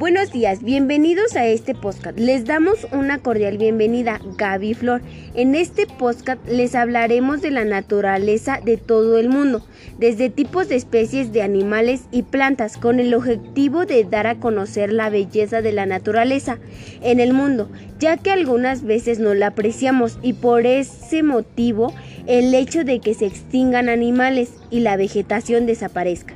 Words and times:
Buenos 0.00 0.32
días, 0.32 0.62
bienvenidos 0.62 1.36
a 1.36 1.46
este 1.46 1.74
podcast. 1.74 2.18
Les 2.18 2.46
damos 2.46 2.86
una 2.90 3.18
cordial 3.18 3.58
bienvenida, 3.58 4.18
Gaby 4.38 4.72
Flor. 4.72 5.02
En 5.34 5.54
este 5.54 5.86
podcast 5.86 6.40
les 6.48 6.74
hablaremos 6.74 7.42
de 7.42 7.50
la 7.50 7.66
naturaleza 7.66 8.60
de 8.64 8.78
todo 8.78 9.18
el 9.18 9.28
mundo, 9.28 9.64
desde 9.98 10.30
tipos 10.30 10.68
de 10.70 10.76
especies 10.76 11.32
de 11.32 11.42
animales 11.42 12.04
y 12.10 12.22
plantas, 12.22 12.78
con 12.78 12.98
el 12.98 13.12
objetivo 13.12 13.84
de 13.84 14.04
dar 14.04 14.26
a 14.26 14.36
conocer 14.36 14.90
la 14.90 15.10
belleza 15.10 15.60
de 15.60 15.72
la 15.72 15.84
naturaleza 15.84 16.58
en 17.02 17.20
el 17.20 17.34
mundo, 17.34 17.70
ya 17.98 18.16
que 18.16 18.30
algunas 18.30 18.82
veces 18.82 19.18
no 19.18 19.34
la 19.34 19.48
apreciamos 19.48 20.18
y 20.22 20.32
por 20.32 20.66
ese 20.66 21.22
motivo 21.22 21.92
el 22.26 22.54
hecho 22.54 22.84
de 22.84 23.00
que 23.00 23.14
se 23.14 23.26
extingan 23.26 23.88
animales 23.88 24.52
y 24.70 24.80
la 24.80 24.96
vegetación 24.96 25.66
desaparezca. 25.66 26.34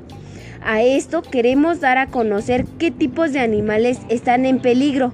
A 0.63 0.83
esto 0.83 1.21
queremos 1.21 1.81
dar 1.81 1.99
a 1.99 2.07
conocer 2.07 2.65
qué 2.79 2.91
tipos 2.91 3.33
de 3.33 3.41
animales 3.41 3.99
están 4.09 4.47
en 4.47 4.61
peligro 4.61 5.13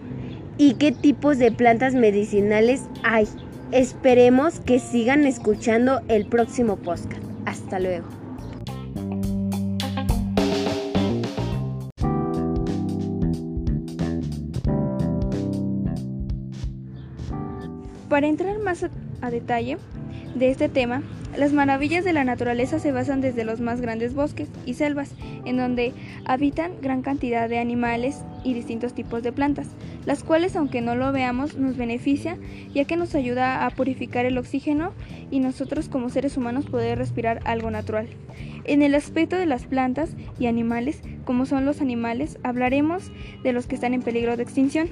y 0.58 0.74
qué 0.74 0.92
tipos 0.92 1.38
de 1.38 1.50
plantas 1.50 1.94
medicinales 1.94 2.82
hay. 3.02 3.26
Esperemos 3.72 4.60
que 4.60 4.78
sigan 4.78 5.24
escuchando 5.24 6.02
el 6.08 6.26
próximo 6.26 6.76
podcast. 6.76 7.22
Hasta 7.46 7.80
luego. 7.80 8.06
Para 18.08 18.26
entrar 18.26 18.58
más 18.58 18.84
a, 19.22 19.30
detalle 19.30 19.78
de 20.34 20.50
este 20.50 20.68
tema, 20.68 21.02
las 21.36 21.52
maravillas 21.52 22.04
de 22.04 22.12
la 22.12 22.24
naturaleza 22.24 22.78
se 22.78 22.92
basan 22.92 23.20
desde 23.20 23.44
los 23.44 23.60
más 23.60 23.80
grandes 23.80 24.14
bosques 24.14 24.48
y 24.66 24.74
selvas, 24.74 25.14
en 25.44 25.56
donde 25.56 25.92
habitan 26.24 26.72
gran 26.82 27.02
cantidad 27.02 27.48
de 27.48 27.58
animales 27.58 28.24
y 28.42 28.54
distintos 28.54 28.94
tipos 28.94 29.22
de 29.22 29.32
plantas, 29.32 29.68
las 30.06 30.24
cuales 30.24 30.56
aunque 30.56 30.80
no 30.80 30.96
lo 30.96 31.12
veamos 31.12 31.56
nos 31.56 31.76
beneficia 31.76 32.36
ya 32.74 32.84
que 32.84 32.96
nos 32.96 33.14
ayuda 33.14 33.64
a 33.64 33.70
purificar 33.70 34.26
el 34.26 34.38
oxígeno 34.38 34.92
y 35.30 35.40
nosotros 35.40 35.88
como 35.88 36.08
seres 36.08 36.36
humanos 36.36 36.66
poder 36.66 36.98
respirar 36.98 37.40
algo 37.44 37.70
natural. 37.70 38.08
En 38.64 38.82
el 38.82 38.94
aspecto 38.94 39.36
de 39.36 39.46
las 39.46 39.64
plantas 39.66 40.10
y 40.38 40.46
animales, 40.46 41.00
como 41.24 41.46
son 41.46 41.64
los 41.64 41.80
animales, 41.80 42.38
hablaremos 42.42 43.10
de 43.42 43.52
los 43.52 43.66
que 43.66 43.74
están 43.74 43.94
en 43.94 44.02
peligro 44.02 44.36
de 44.36 44.42
extinción, 44.42 44.88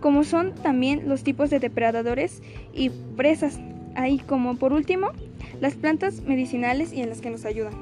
como 0.00 0.24
son 0.24 0.54
también 0.54 1.08
los 1.08 1.22
tipos 1.22 1.50
de 1.50 1.58
depredadores 1.58 2.42
y 2.72 2.90
presas, 3.16 3.60
ahí 3.94 4.18
como 4.18 4.56
por 4.56 4.72
último 4.72 5.08
las 5.60 5.74
plantas 5.74 6.22
medicinales 6.22 6.92
y 6.92 7.02
en 7.02 7.08
las 7.08 7.20
que 7.20 7.30
nos 7.30 7.44
ayudan. 7.44 7.74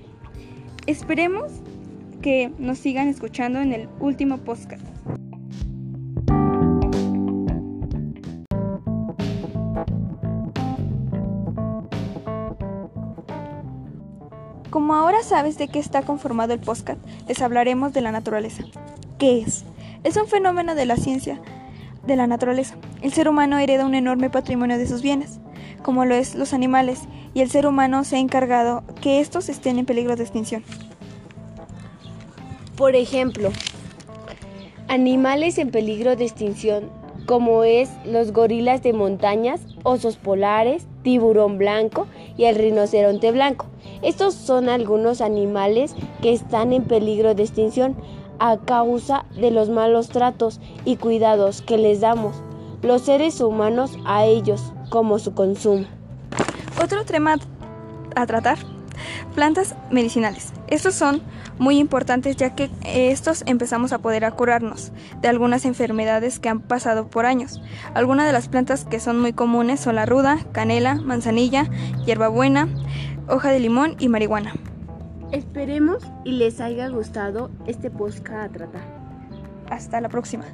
Esperemos 0.86 1.52
que 2.22 2.50
nos 2.58 2.78
sigan 2.78 3.08
escuchando 3.08 3.60
en 3.60 3.72
el 3.72 3.88
último 4.00 4.38
podcast. 4.38 4.84
Como 14.70 14.94
ahora 14.94 15.22
sabes 15.22 15.58
de 15.58 15.68
qué 15.68 15.78
está 15.78 16.02
conformado 16.02 16.54
el 16.54 16.60
podcast, 16.60 17.00
les 17.26 17.40
hablaremos 17.42 17.92
de 17.92 18.00
la 18.00 18.12
naturaleza. 18.12 18.64
¿Qué 19.18 19.40
es? 19.40 19.64
Es 20.04 20.16
un 20.16 20.26
fenómeno 20.26 20.74
de 20.74 20.86
la 20.86 20.96
ciencia 20.96 21.40
de 22.06 22.16
la 22.16 22.26
naturaleza. 22.26 22.76
El 23.02 23.12
ser 23.12 23.28
humano 23.28 23.58
hereda 23.58 23.86
un 23.86 23.94
enorme 23.94 24.30
patrimonio 24.30 24.78
de 24.78 24.86
sus 24.86 25.02
bienes, 25.02 25.40
como 25.82 26.04
lo 26.04 26.14
es 26.14 26.34
los 26.34 26.52
animales, 26.52 27.02
y 27.34 27.40
el 27.40 27.50
ser 27.50 27.66
humano 27.66 28.04
se 28.04 28.16
ha 28.16 28.18
encargado 28.18 28.82
que 29.00 29.20
estos 29.20 29.48
estén 29.48 29.78
en 29.78 29.86
peligro 29.86 30.16
de 30.16 30.22
extinción. 30.22 30.64
Por 32.76 32.94
ejemplo, 32.94 33.50
animales 34.88 35.58
en 35.58 35.70
peligro 35.70 36.16
de 36.16 36.25
extinción 36.25 36.91
como 37.28 37.62
es 37.62 37.91
los 38.06 38.32
gorilas 38.32 38.82
de 38.82 38.94
montañas, 38.94 39.60
osos 39.82 40.16
polares, 40.16 40.86
tiburón 41.03 41.58
blanco 41.58 42.06
y 42.38 42.44
el 42.44 42.56
rinoceronte 42.56 43.32
blanco. 43.32 43.66
Estos 44.00 44.32
son 44.32 44.70
algunos 44.70 45.20
animales 45.20 45.94
que 46.22 46.32
están 46.32 46.72
en 46.72 46.84
peligro 46.84 47.34
de 47.34 47.42
extinción 47.42 47.97
a 48.38 48.56
causa 48.56 49.26
de 49.38 49.50
los 49.50 49.69
malos 49.69 50.08
tratos 50.08 50.58
y 50.86 50.97
cuidados 50.97 51.60
que 51.60 51.76
les 51.76 52.00
damos 52.00 52.42
los 52.80 53.03
seres 53.03 53.41
humanos 53.41 53.98
a 54.06 54.24
ellos 54.24 54.72
como 54.88 55.19
su 55.19 55.34
consumo. 55.34 55.87
Otro 56.82 57.04
tema 57.04 57.37
a 58.15 58.26
tratar, 58.26 58.59
plantas 59.34 59.75
medicinales. 59.91 60.53
Estos 60.69 60.94
son 60.94 61.22
muy 61.59 61.78
importantes 61.78 62.37
ya 62.37 62.54
que 62.54 62.71
estos 62.84 63.43
empezamos 63.47 63.93
a 63.93 63.98
poder 63.98 64.31
curarnos 64.32 64.93
de 65.21 65.28
algunas 65.28 65.65
enfermedades 65.65 66.38
que 66.38 66.48
han 66.48 66.60
pasado 66.60 67.09
por 67.09 67.27
años. 67.27 67.60
Algunas 67.94 68.27
de 68.27 68.32
las 68.32 68.48
plantas 68.48 68.84
que 68.84 69.00
son 69.00 69.21
muy 69.21 69.32
comunes 69.32 69.81
son 69.81 69.97
la 69.97 70.06
ruda, 70.06 70.38
canela, 70.53 70.97
manzanilla, 70.97 71.69
hierbabuena, 72.04 72.69
hoja 73.28 73.50
de 73.50 73.60
limón 73.60 73.97
y 73.98 74.09
marihuana. 74.09 74.54
Esperemos 75.32 76.04
y 76.25 76.32
les 76.32 76.60
haya 76.60 76.88
gustado 76.88 77.50
este 77.66 77.91
podcast 77.91 78.50
a 78.50 78.53
tratar. 78.53 78.82
Hasta 79.69 80.00
la 80.00 80.09
próxima. 80.09 80.44